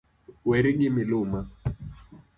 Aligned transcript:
Weri 0.47 0.71
gi 0.79 0.89
miluma. 0.95 1.39